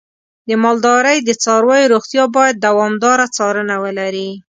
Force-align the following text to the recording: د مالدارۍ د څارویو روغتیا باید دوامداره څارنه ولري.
د 0.47 0.49
مالدارۍ 0.63 1.17
د 1.23 1.29
څارویو 1.43 1.91
روغتیا 1.93 2.23
باید 2.35 2.55
دوامداره 2.65 3.25
څارنه 3.37 3.75
ولري. 3.83 4.29